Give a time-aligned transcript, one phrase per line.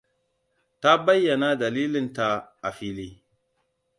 [0.81, 2.27] Ta bayyana dalilanta
[2.67, 3.09] a fili.